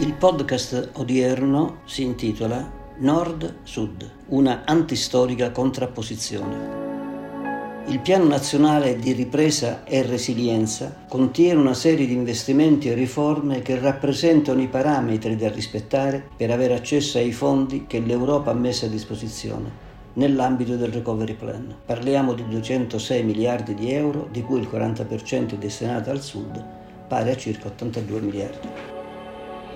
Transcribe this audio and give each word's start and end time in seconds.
Il 0.00 0.14
podcast 0.14 0.92
odierno 0.94 1.80
si 1.84 2.04
intitola 2.04 2.72
Nord-Sud, 3.00 4.10
una 4.28 4.62
antistorica 4.64 5.50
contrapposizione. 5.50 7.84
Il 7.88 8.00
Piano 8.00 8.24
Nazionale 8.24 8.96
di 8.96 9.12
Ripresa 9.12 9.84
e 9.84 10.00
Resilienza 10.00 11.04
contiene 11.06 11.60
una 11.60 11.74
serie 11.74 12.06
di 12.06 12.14
investimenti 12.14 12.88
e 12.88 12.94
riforme 12.94 13.60
che 13.60 13.78
rappresentano 13.78 14.62
i 14.62 14.68
parametri 14.68 15.36
da 15.36 15.50
rispettare 15.50 16.30
per 16.34 16.50
avere 16.50 16.76
accesso 16.76 17.18
ai 17.18 17.32
fondi 17.32 17.84
che 17.86 18.00
l'Europa 18.00 18.52
ha 18.52 18.54
messo 18.54 18.86
a 18.86 18.88
disposizione 18.88 19.70
nell'ambito 20.14 20.76
del 20.76 20.92
Recovery 20.92 21.34
Plan. 21.34 21.76
Parliamo 21.84 22.32
di 22.32 22.48
206 22.48 23.22
miliardi 23.22 23.74
di 23.74 23.92
euro, 23.92 24.28
di 24.32 24.40
cui 24.40 24.60
il 24.60 24.68
40% 24.72 25.50
è 25.50 25.56
destinato 25.56 26.10
al 26.10 26.22
Sud, 26.22 26.64
pari 27.06 27.28
a 27.28 27.36
circa 27.36 27.68
82 27.68 28.20
miliardi. 28.20 28.98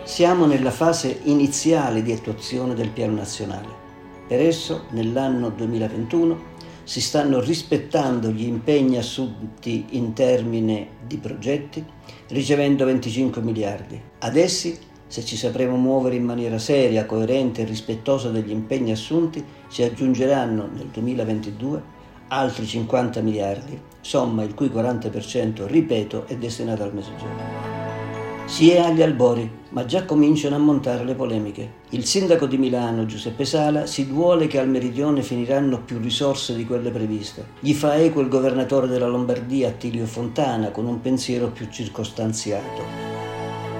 Siamo 0.04 0.44
nella 0.44 0.70
fase 0.70 1.20
iniziale 1.22 2.02
di 2.02 2.12
attuazione 2.12 2.74
del 2.74 2.90
piano 2.90 3.14
nazionale. 3.14 3.68
Per 4.28 4.38
esso, 4.38 4.84
nell'anno 4.90 5.48
2021, 5.48 6.52
si 6.84 7.00
stanno 7.00 7.40
rispettando 7.40 8.28
gli 8.28 8.44
impegni 8.44 8.98
assunti 8.98 9.86
in 9.92 10.12
termini 10.12 10.86
di 11.06 11.16
progetti, 11.16 11.82
ricevendo 12.28 12.84
25 12.84 13.40
miliardi. 13.40 13.98
Ad 14.18 14.36
essi, 14.36 14.78
se 15.06 15.24
ci 15.24 15.38
sapremo 15.38 15.76
muovere 15.76 16.16
in 16.16 16.24
maniera 16.24 16.58
seria, 16.58 17.06
coerente 17.06 17.62
e 17.62 17.64
rispettosa 17.64 18.28
degli 18.28 18.50
impegni 18.50 18.92
assunti, 18.92 19.42
si 19.68 19.82
aggiungeranno 19.82 20.68
nel 20.70 20.88
2022 20.88 21.82
altri 22.28 22.66
50 22.66 23.22
miliardi, 23.22 23.80
somma 24.02 24.42
il 24.42 24.52
cui 24.52 24.68
40%, 24.68 25.64
ripeto, 25.64 26.26
è 26.26 26.36
destinato 26.36 26.82
al 26.82 26.92
Mezzogiorno. 26.92 27.63
Si 28.46 28.70
è 28.70 28.78
agli 28.78 29.02
albori, 29.02 29.50
ma 29.70 29.86
già 29.86 30.04
cominciano 30.04 30.54
a 30.54 30.58
montare 30.58 31.02
le 31.04 31.14
polemiche. 31.14 31.72
Il 31.90 32.04
sindaco 32.04 32.46
di 32.46 32.58
Milano, 32.58 33.06
Giuseppe 33.06 33.44
Sala, 33.44 33.86
si 33.86 34.06
duole 34.06 34.46
che 34.46 34.58
al 34.58 34.68
meridione 34.68 35.22
finiranno 35.22 35.80
più 35.80 35.98
risorse 35.98 36.54
di 36.54 36.66
quelle 36.66 36.90
previste. 36.90 37.46
Gli 37.58 37.72
fa 37.72 37.96
eco 37.96 38.20
il 38.20 38.28
governatore 38.28 38.86
della 38.86 39.08
Lombardia, 39.08 39.68
Attilio 39.68 40.04
Fontana, 40.04 40.70
con 40.70 40.86
un 40.86 41.00
pensiero 41.00 41.48
più 41.48 41.68
circostanziato. 41.70 43.13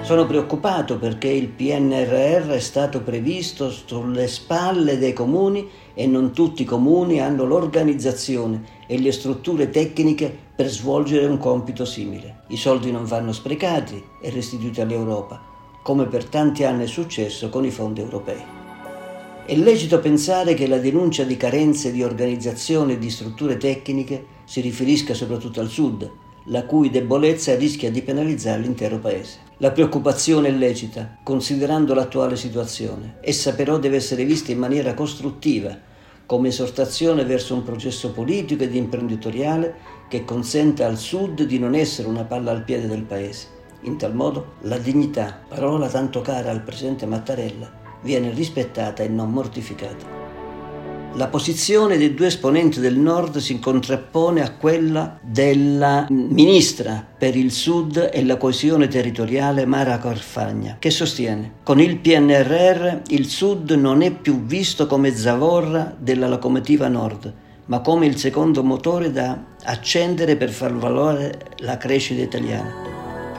Sono 0.05 0.27
preoccupato 0.27 0.99
perché 0.99 1.29
il 1.29 1.47
PNRR 1.47 2.51
è 2.51 2.59
stato 2.59 3.01
previsto 3.01 3.71
sulle 3.71 4.27
spalle 4.27 4.99
dei 4.99 5.13
comuni 5.13 5.67
e 5.95 6.05
non 6.05 6.31
tutti 6.31 6.61
i 6.61 6.65
comuni 6.65 7.19
hanno 7.19 7.43
l'organizzazione 7.43 8.83
e 8.85 8.99
le 8.99 9.11
strutture 9.11 9.71
tecniche 9.71 10.31
per 10.55 10.67
svolgere 10.67 11.25
un 11.25 11.39
compito 11.39 11.85
simile. 11.85 12.41
I 12.49 12.55
soldi 12.55 12.91
non 12.91 13.05
vanno 13.05 13.31
sprecati 13.31 13.99
e 14.21 14.29
restituiti 14.29 14.79
all'Europa, 14.79 15.41
come 15.81 16.05
per 16.05 16.25
tanti 16.25 16.63
anni 16.63 16.83
è 16.83 16.87
successo 16.87 17.49
con 17.49 17.65
i 17.65 17.71
fondi 17.71 18.01
europei. 18.01 18.43
È 19.43 19.55
lecito 19.55 19.99
pensare 19.99 20.53
che 20.53 20.67
la 20.67 20.77
denuncia 20.77 21.23
di 21.23 21.35
carenze 21.35 21.91
di 21.91 22.03
organizzazione 22.03 22.93
e 22.93 22.99
di 22.99 23.09
strutture 23.09 23.57
tecniche 23.57 24.23
si 24.43 24.61
riferisca 24.61 25.15
soprattutto 25.15 25.61
al 25.61 25.69
Sud, 25.69 26.11
la 26.45 26.65
cui 26.65 26.89
debolezza 26.89 27.55
rischia 27.55 27.89
di 27.89 28.01
penalizzare 28.01 28.61
l'intero 28.61 28.99
Paese. 28.99 29.39
La 29.57 29.71
preoccupazione 29.71 30.49
è 30.49 30.51
lecita, 30.51 31.17
considerando 31.23 31.93
l'attuale 31.93 32.35
situazione. 32.35 33.17
Essa 33.21 33.53
però 33.53 33.79
deve 33.79 33.95
essere 33.95 34.25
vista 34.25 34.51
in 34.51 34.59
maniera 34.59 34.93
costruttiva, 34.93 35.77
come 36.25 36.49
esortazione 36.49 37.23
verso 37.23 37.53
un 37.53 37.63
processo 37.63 38.11
politico 38.11 38.63
ed 38.63 38.75
imprenditoriale 38.75 39.75
che 40.09 40.25
consenta 40.25 40.85
al 40.85 40.97
Sud 40.97 41.43
di 41.43 41.59
non 41.59 41.73
essere 41.73 42.07
una 42.07 42.23
palla 42.23 42.51
al 42.51 42.63
piede 42.63 42.87
del 42.87 43.03
Paese. 43.03 43.47
In 43.81 43.97
tal 43.97 44.13
modo 44.13 44.55
la 44.61 44.77
dignità, 44.77 45.41
parola 45.47 45.87
tanto 45.87 46.21
cara 46.21 46.51
al 46.51 46.63
presidente 46.63 47.05
Mattarella, 47.05 47.71
viene 48.01 48.31
rispettata 48.31 49.03
e 49.03 49.07
non 49.07 49.31
mortificata. 49.31 50.24
La 51.17 51.27
posizione 51.27 51.97
dei 51.97 52.13
due 52.13 52.27
esponenti 52.27 52.81
del 52.81 52.97
Nord 52.97 53.37
si 53.37 53.57
contrappone 53.57 54.41
a 54.41 54.51
quella 54.51 55.17
della 55.21 56.07
ministra 56.09 57.07
per 57.17 57.37
il 57.37 57.53
Sud 57.53 58.09
e 58.11 58.25
la 58.25 58.35
coesione 58.35 58.89
territoriale 58.89 59.65
Mara 59.65 59.97
Carfagna, 59.97 60.75
che 60.77 60.89
sostiene 60.89 61.53
con 61.63 61.79
il 61.79 61.99
PNRR 61.99 63.03
il 63.07 63.29
Sud 63.29 63.71
non 63.71 64.01
è 64.01 64.11
più 64.11 64.43
visto 64.43 64.87
come 64.87 65.15
zavorra 65.15 65.95
della 65.97 66.27
locomotiva 66.27 66.89
Nord, 66.89 67.33
ma 67.67 67.79
come 67.79 68.07
il 68.07 68.17
secondo 68.17 68.61
motore 68.61 69.09
da 69.09 69.41
accendere 69.63 70.35
per 70.35 70.49
far 70.49 70.73
valore 70.73 71.53
la 71.59 71.77
crescita 71.77 72.21
italiana. 72.21 72.84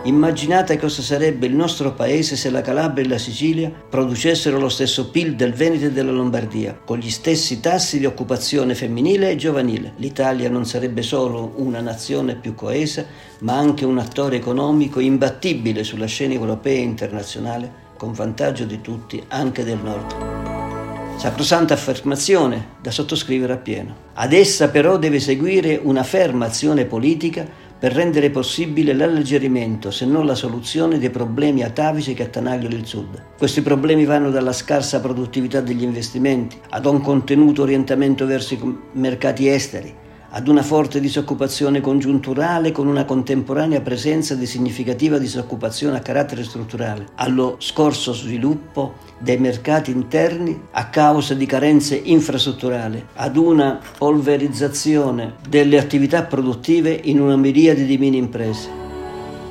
Immaginate 0.06 0.78
cosa 0.78 1.02
sarebbe 1.02 1.46
il 1.46 1.56
nostro 1.56 1.92
paese 1.92 2.36
se 2.36 2.48
la 2.50 2.60
Calabria 2.60 3.04
e 3.04 3.08
la 3.08 3.18
Sicilia 3.18 3.68
producessero 3.70 4.56
lo 4.56 4.68
stesso 4.68 5.10
PIL 5.10 5.34
del 5.34 5.52
Veneto 5.52 5.86
e 5.86 5.90
della 5.90 6.12
Lombardia, 6.12 6.78
con 6.84 6.98
gli 6.98 7.10
stessi 7.10 7.58
tassi 7.58 7.98
di 7.98 8.06
occupazione 8.06 8.76
femminile 8.76 9.30
e 9.32 9.36
giovanile. 9.36 9.94
L'Italia 9.96 10.48
non 10.48 10.64
sarebbe 10.64 11.02
solo 11.02 11.54
una 11.56 11.80
nazione 11.80 12.36
più 12.36 12.54
coesa, 12.54 13.04
ma 13.40 13.58
anche 13.58 13.84
un 13.84 13.98
attore 13.98 14.36
economico 14.36 15.00
imbattibile 15.00 15.82
sulla 15.82 16.06
scena 16.06 16.34
europea 16.34 16.76
e 16.76 16.82
internazionale, 16.82 17.72
con 17.96 18.12
vantaggio 18.12 18.64
di 18.64 18.80
tutti, 18.80 19.20
anche 19.26 19.64
del 19.64 19.78
Nord. 19.82 21.16
Sacrosanta 21.16 21.74
affermazione 21.74 22.74
da 22.80 22.90
sottoscrivere 22.92 23.54
appieno. 23.54 24.04
Ad 24.14 24.32
essa 24.32 24.68
però 24.68 24.98
deve 24.98 25.18
seguire 25.18 25.80
una 25.82 26.04
ferma 26.04 26.44
azione 26.44 26.84
politica 26.84 27.64
per 27.78 27.92
rendere 27.92 28.30
possibile 28.30 28.94
l'alleggerimento, 28.94 29.90
se 29.90 30.06
non 30.06 30.24
la 30.24 30.34
soluzione, 30.34 30.98
dei 30.98 31.10
problemi 31.10 31.62
atavici 31.62 32.14
che 32.14 32.24
attanagliano 32.24 32.74
il 32.74 32.86
Sud. 32.86 33.22
Questi 33.36 33.60
problemi 33.60 34.04
vanno 34.04 34.30
dalla 34.30 34.52
scarsa 34.52 35.00
produttività 35.00 35.60
degli 35.60 35.82
investimenti 35.82 36.58
ad 36.70 36.86
un 36.86 37.00
contenuto 37.00 37.62
orientamento 37.62 38.24
verso 38.26 38.54
i 38.54 38.78
mercati 38.92 39.48
esteri, 39.48 39.94
ad 40.30 40.48
una 40.48 40.62
forte 40.62 41.00
disoccupazione 41.00 41.80
congiunturale 41.80 42.72
con 42.72 42.86
una 42.86 43.04
contemporanea 43.04 43.80
presenza 43.80 44.34
di 44.34 44.46
significativa 44.46 45.18
disoccupazione 45.18 45.96
a 45.96 46.00
carattere 46.00 46.44
strutturale, 46.44 47.06
allo 47.14 47.56
scorso 47.58 48.12
sviluppo 48.12 48.94
dei 49.18 49.38
mercati 49.38 49.90
interni 49.90 50.60
a 50.72 50.88
causa 50.88 51.34
di 51.34 51.46
carenze 51.46 51.94
infrastrutturali, 51.96 53.04
ad 53.14 53.36
una 53.36 53.80
polverizzazione 53.96 55.34
delle 55.48 55.78
attività 55.78 56.24
produttive 56.24 57.00
in 57.04 57.20
una 57.20 57.36
miriade 57.36 57.84
di 57.84 57.96
mini 57.96 58.18
imprese. 58.18 58.84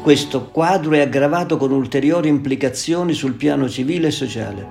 Questo 0.02 0.50
quadro 0.52 0.92
è 0.92 1.00
aggravato 1.00 1.58
con 1.58 1.72
ulteriori 1.72 2.30
implicazioni 2.30 3.14
sul 3.14 3.34
piano 3.34 3.68
civile 3.68 4.10
e 4.10 4.12
sociale. 4.12 4.68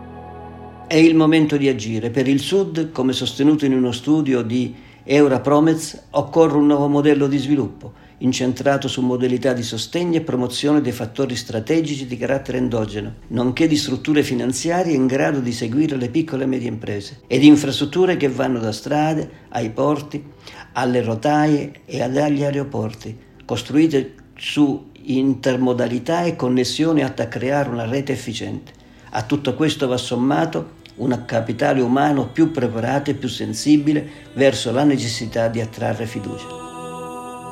È 0.86 0.94
il 0.94 1.16
momento 1.16 1.56
di 1.56 1.68
agire. 1.68 2.10
Per 2.10 2.28
il 2.28 2.38
Sud, 2.38 2.92
come 2.92 3.12
sostenuto 3.12 3.64
in 3.64 3.74
uno 3.74 3.90
studio 3.90 4.42
di 4.42 4.83
Europromets 5.06 6.04
occorre 6.10 6.56
un 6.56 6.66
nuovo 6.66 6.88
modello 6.88 7.26
di 7.26 7.36
sviluppo, 7.36 7.92
incentrato 8.18 8.88
su 8.88 9.02
modalità 9.02 9.52
di 9.52 9.62
sostegno 9.62 10.16
e 10.16 10.22
promozione 10.22 10.80
dei 10.80 10.92
fattori 10.92 11.36
strategici 11.36 12.06
di 12.06 12.16
carattere 12.16 12.56
endogeno, 12.56 13.12
nonché 13.28 13.68
di 13.68 13.76
strutture 13.76 14.22
finanziarie 14.22 14.94
in 14.94 15.06
grado 15.06 15.40
di 15.40 15.52
seguire 15.52 15.96
le 15.96 16.08
piccole 16.08 16.44
e 16.44 16.46
medie 16.46 16.68
imprese, 16.68 17.20
e 17.26 17.38
di 17.38 17.46
infrastrutture 17.46 18.16
che 18.16 18.30
vanno 18.30 18.58
da 18.60 18.72
strade 18.72 19.28
ai 19.50 19.68
porti, 19.68 20.24
alle 20.72 21.02
rotaie 21.02 21.82
e 21.84 22.00
agli 22.00 22.42
aeroporti, 22.42 23.14
costruite 23.44 24.14
su 24.36 24.90
intermodalità 25.02 26.22
e 26.22 26.34
connessioni 26.34 27.04
atte 27.04 27.22
a 27.22 27.28
creare 27.28 27.68
una 27.68 27.84
rete 27.84 28.12
efficiente. 28.12 28.72
A 29.10 29.22
tutto 29.22 29.54
questo 29.54 29.86
va 29.86 29.98
sommato 29.98 30.82
un 30.96 31.22
capitale 31.26 31.80
umano 31.80 32.28
più 32.28 32.50
preparato 32.50 33.10
e 33.10 33.14
più 33.14 33.28
sensibile 33.28 34.06
verso 34.34 34.70
la 34.70 34.84
necessità 34.84 35.48
di 35.48 35.60
attrarre 35.60 36.06
fiducia. 36.06 36.62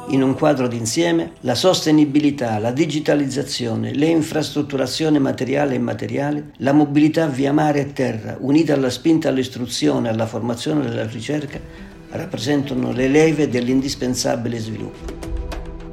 In 0.09 0.23
un 0.23 0.35
quadro 0.35 0.67
d'insieme, 0.67 1.33
la 1.41 1.55
sostenibilità, 1.55 2.59
la 2.59 2.73
digitalizzazione, 2.73 3.95
le 3.95 4.07
infrastrutturazione 4.07 5.19
materiale 5.19 5.73
e 5.73 5.77
immateriale, 5.77 6.51
la 6.59 6.73
mobilità 6.73 7.27
via 7.27 7.53
mare 7.53 7.81
e 7.81 7.93
terra, 7.93 8.37
unita 8.41 8.75
alla 8.75 8.91
spinta 8.91 9.29
all'istruzione, 9.29 10.09
alla 10.09 10.27
formazione 10.27 10.85
e 10.85 10.91
alla 10.91 11.07
ricerca, 11.07 11.59
rappresentano 12.11 12.93
le 12.93 13.09
leve 13.09 13.49
dell'indispensabile 13.49 14.59
sviluppo. 14.59 15.32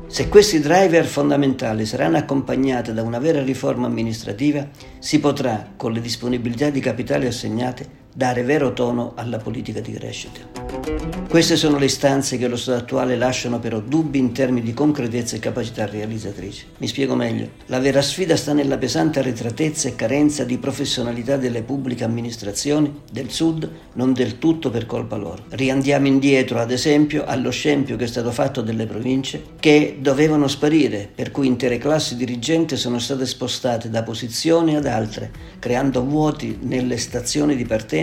Se 0.10 0.28
questi 0.28 0.60
driver 0.60 1.06
fondamentali 1.06 1.86
saranno 1.86 2.18
accompagnati 2.18 2.94
da 2.94 3.04
una 3.04 3.20
vera 3.20 3.44
riforma 3.44 3.86
amministrativa, 3.86 4.68
si 4.98 5.20
potrà, 5.20 5.74
con 5.78 5.92
le 5.92 6.02
disponibilità 6.02 6.72
di 6.72 6.80
capitali 6.80 7.28
assegnate, 7.28 7.99
dare 8.14 8.44
vero 8.44 8.74
tono 8.74 9.14
alla 9.16 9.38
politica 9.38 9.80
di 9.80 9.92
crescita. 9.92 10.40
Queste 11.30 11.58
sono 11.58 11.78
le 11.78 11.86
istanze 11.86 12.38
che 12.38 12.48
lo 12.48 12.58
Stato 12.58 12.80
attuale 12.80 13.16
lasciano 13.16 13.60
però 13.60 13.80
dubbi 13.80 14.18
in 14.18 14.32
termini 14.32 14.66
di 14.66 14.74
concretezza 14.74 15.36
e 15.36 15.40
capacità 15.40 15.86
realizzatrici. 15.86 16.66
Mi 16.78 16.88
spiego 16.88 17.14
meglio. 17.16 17.50
La 17.68 17.80
vera 17.80 18.02
sfida 18.02 18.36
sta 18.36 18.54
nella 18.54 18.80
pesante 18.80 19.20
arretratezza 19.20 19.88
e 19.88 19.96
carenza 19.96 20.44
di 20.44 20.58
professionalità 20.58 21.38
delle 21.38 21.62
pubbliche 21.62 22.04
amministrazioni 22.04 23.02
del 23.12 23.30
Sud, 23.30 23.70
non 23.94 24.14
del 24.14 24.40
tutto 24.40 24.72
per 24.72 24.88
colpa 24.88 25.18
loro. 25.18 25.44
Riandiamo 25.50 26.08
indietro, 26.08 26.60
ad 26.60 26.72
esempio, 26.72 27.26
allo 27.26 27.52
scempio 27.52 27.96
che 27.96 28.06
è 28.06 28.08
stato 28.08 28.32
fatto 28.32 28.62
delle 28.62 28.88
province, 28.88 29.44
che 29.60 29.98
dovevano 30.00 30.48
sparire, 30.48 31.10
per 31.14 31.30
cui 31.30 31.46
intere 31.46 31.78
classi 31.78 32.16
dirigenti 32.16 32.76
sono 32.76 32.98
state 32.98 33.28
spostate 33.28 33.90
da 33.92 34.02
posizioni 34.02 34.76
ad 34.76 34.88
altre, 34.88 35.32
creando 35.60 36.04
vuoti 36.04 36.58
nelle 36.62 36.98
stazioni 36.98 37.56
di 37.56 37.66
partenza 37.66 37.98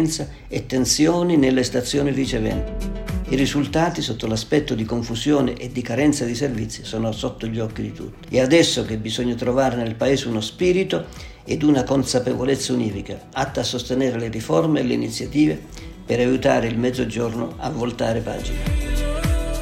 e 0.48 0.66
tensioni 0.66 1.36
nelle 1.36 1.62
stazioni 1.62 2.10
riceventi. 2.10 3.04
I 3.28 3.34
risultati, 3.34 4.02
sotto 4.02 4.28
l'aspetto 4.28 4.74
di 4.74 4.84
confusione 4.84 5.54
e 5.54 5.72
di 5.72 5.82
carenza 5.82 6.24
di 6.24 6.34
servizi, 6.34 6.84
sono 6.84 7.10
sotto 7.10 7.46
gli 7.46 7.58
occhi 7.58 7.82
di 7.82 7.92
tutti. 7.92 8.36
È 8.36 8.40
adesso 8.40 8.84
che 8.84 8.98
bisogna 8.98 9.34
trovare 9.34 9.74
nel 9.74 9.96
Paese 9.96 10.28
uno 10.28 10.40
spirito 10.40 11.06
ed 11.44 11.62
una 11.62 11.82
consapevolezza 11.82 12.72
unifica, 12.72 13.28
atta 13.32 13.62
a 13.62 13.64
sostenere 13.64 14.18
le 14.18 14.28
riforme 14.28 14.80
e 14.80 14.82
le 14.84 14.94
iniziative 14.94 15.60
per 16.04 16.20
aiutare 16.20 16.68
il 16.68 16.78
Mezzogiorno 16.78 17.54
a 17.56 17.70
voltare 17.70 18.20
pagina. 18.20 18.58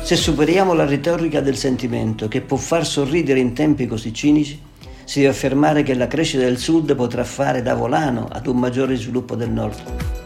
Se 0.03 0.17
superiamo 0.17 0.75
la 0.75 0.85
retorica 0.85 1.41
del 1.41 1.57
sentimento 1.57 2.29
che 2.29 2.43
può 2.43 2.59
far 2.59 2.85
sorridere 2.85 3.41
in 3.41 3.55
tempi 3.55 3.87
così 3.87 4.13
cinici, 4.13 4.61
si 5.05 5.21
deve 5.21 5.33
affermare 5.33 5.83
che 5.83 5.95
la 5.95 6.07
crescita 6.07 6.45
del 6.45 6.59
Sud 6.59 6.95
potrà 6.95 7.25
fare 7.25 7.63
da 7.63 7.75
volano 7.75 8.29
ad 8.31 8.47
un 8.47 8.59
maggiore 8.59 8.97
sviluppo 8.97 9.35
del 9.37 9.51
Nord. 9.51 10.24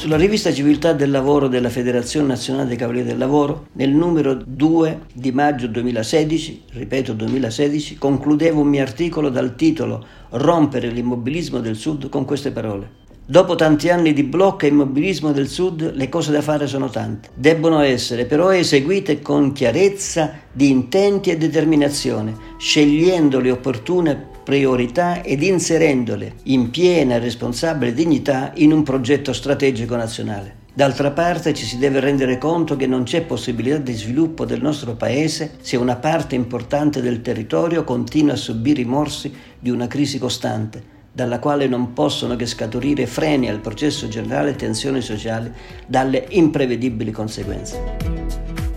Sulla 0.00 0.16
rivista 0.16 0.50
Civiltà 0.50 0.94
del 0.94 1.10
Lavoro 1.10 1.46
della 1.46 1.68
Federazione 1.68 2.28
Nazionale 2.28 2.68
dei 2.68 2.78
Cavalieri 2.78 3.08
del 3.08 3.18
Lavoro, 3.18 3.66
nel 3.72 3.90
numero 3.90 4.32
2 4.32 5.00
di 5.12 5.30
maggio 5.30 5.66
2016, 5.66 6.62
ripeto 6.70 7.12
2016, 7.12 7.98
concludevo 7.98 8.62
un 8.62 8.68
mio 8.68 8.80
articolo 8.80 9.28
dal 9.28 9.54
titolo 9.54 10.02
Rompere 10.30 10.88
l'immobilismo 10.88 11.60
del 11.60 11.76
Sud 11.76 12.08
con 12.08 12.24
queste 12.24 12.50
parole. 12.50 12.99
Dopo 13.30 13.54
tanti 13.54 13.88
anni 13.90 14.12
di 14.12 14.24
blocco 14.24 14.64
e 14.64 14.70
immobilismo 14.70 15.30
del 15.30 15.46
Sud, 15.46 15.94
le 15.94 16.08
cose 16.08 16.32
da 16.32 16.42
fare 16.42 16.66
sono 16.66 16.90
tante. 16.90 17.28
Debbono 17.32 17.78
essere 17.78 18.24
però 18.24 18.52
eseguite 18.52 19.22
con 19.22 19.52
chiarezza 19.52 20.32
di 20.50 20.68
intenti 20.68 21.30
e 21.30 21.36
determinazione, 21.36 22.34
scegliendo 22.58 23.38
le 23.38 23.52
opportune 23.52 24.20
priorità 24.42 25.22
ed 25.22 25.44
inserendole 25.44 26.38
in 26.46 26.70
piena 26.70 27.14
e 27.14 27.18
responsabile 27.20 27.94
dignità 27.94 28.50
in 28.56 28.72
un 28.72 28.82
progetto 28.82 29.32
strategico 29.32 29.94
nazionale. 29.94 30.56
D'altra 30.72 31.12
parte 31.12 31.54
ci 31.54 31.66
si 31.66 31.78
deve 31.78 32.00
rendere 32.00 32.36
conto 32.36 32.74
che 32.74 32.88
non 32.88 33.04
c'è 33.04 33.22
possibilità 33.22 33.76
di 33.76 33.92
sviluppo 33.92 34.44
del 34.44 34.60
nostro 34.60 34.96
Paese 34.96 35.52
se 35.60 35.76
una 35.76 35.94
parte 35.94 36.34
importante 36.34 37.00
del 37.00 37.22
territorio 37.22 37.84
continua 37.84 38.32
a 38.32 38.36
subire 38.36 38.80
i 38.80 38.86
morsi 38.86 39.32
di 39.56 39.70
una 39.70 39.86
crisi 39.86 40.18
costante, 40.18 40.89
dalla 41.12 41.38
quale 41.38 41.66
non 41.66 41.92
possono 41.92 42.36
che 42.36 42.46
scaturire 42.46 43.06
freni 43.06 43.48
al 43.48 43.60
processo 43.60 44.08
generale 44.08 44.50
e 44.50 44.56
tensioni 44.56 45.00
sociali 45.00 45.52
dalle 45.86 46.26
imprevedibili 46.30 47.10
conseguenze. 47.10 48.28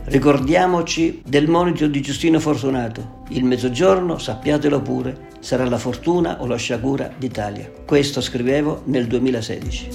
Ricordiamoci 0.06 1.22
del 1.26 1.48
monito 1.48 1.88
di 1.88 2.02
Giustino 2.02 2.40
Fortunato. 2.40 3.22
Il 3.30 3.46
mezzogiorno, 3.46 4.18
sappiatelo 4.18 4.82
pure, 4.82 5.30
sarà 5.40 5.66
la 5.66 5.78
fortuna 5.78 6.42
o 6.42 6.46
la 6.46 6.58
sciagura 6.58 7.12
d'Italia. 7.18 7.72
Questo 7.86 8.22
scrivevo 8.22 8.82
nel 8.86 9.08
2016. 9.08 9.90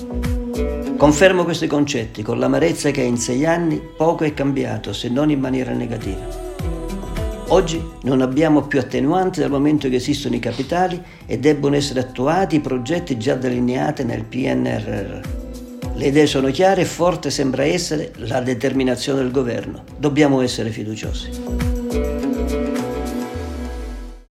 Confermo 0.97 1.45
questi 1.45 1.69
concetti 1.69 2.23
con 2.23 2.41
l'amarezza 2.41 2.91
che 2.91 3.03
in 3.03 3.19
sei 3.19 3.47
anni 3.47 3.81
poco 3.97 4.25
è 4.25 4.35
cambiato, 4.35 4.93
se 4.93 5.09
non 5.09 5.31
in 5.31 5.39
maniera 5.39 5.73
negativa. 5.73 6.48
Oggi 7.51 7.83
non 8.03 8.21
abbiamo 8.21 8.67
più 8.67 8.79
attenuanti 8.79 9.41
dal 9.41 9.49
momento 9.49 9.89
che 9.89 9.95
esistono 9.95 10.35
i 10.35 10.39
capitali 10.39 11.03
e 11.25 11.39
debbono 11.39 11.77
essere 11.77 12.01
attuati 12.01 12.57
i 12.57 12.61
progetti 12.61 13.17
già 13.17 13.37
delineati 13.37 14.05
nel 14.05 14.25
PNRR. 14.25 15.21
Le 15.95 16.07
idee 16.07 16.27
sono 16.27 16.51
chiare 16.51 16.83
e 16.83 16.85
forte 16.85 17.31
sembra 17.31 17.65
essere 17.65 18.13
la 18.17 18.43
determinazione 18.43 19.21
del 19.21 19.31
governo. 19.31 19.83
Dobbiamo 19.97 20.43
essere 20.43 20.69
fiduciosi. 20.69 22.28